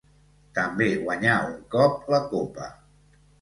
També 0.59 0.87
guanyà 1.03 1.35
un 1.49 1.59
cop 1.77 2.09
la 2.15 2.23
Copa. 2.33 2.73